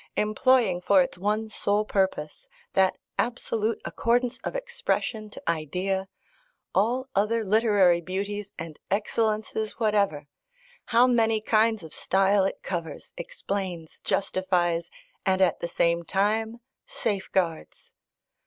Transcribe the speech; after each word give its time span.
employing 0.15 0.81
for 0.81 1.03
its 1.03 1.15
one 1.15 1.47
sole 1.47 1.85
purpose 1.85 2.47
that 2.73 2.97
absolute 3.19 3.79
accordance 3.85 4.39
of 4.39 4.55
expression 4.55 5.29
to 5.29 5.39
idea 5.47 6.07
all 6.73 7.07
other 7.13 7.43
literary 7.43 8.01
beauties 8.01 8.49
and 8.57 8.79
excellences 8.89 9.73
whatever: 9.79 10.25
how 10.85 11.05
many 11.05 11.39
kinds 11.39 11.83
of 11.83 11.93
style 11.93 12.45
it 12.45 12.63
covers, 12.63 13.13
explains, 13.15 13.99
justifies, 14.03 14.89
and 15.23 15.39
at 15.39 15.59
the 15.59 15.67
same 15.67 16.01
time 16.01 16.61
safeguards! 16.87 17.93